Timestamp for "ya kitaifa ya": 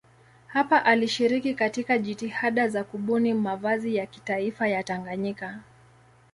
3.95-4.83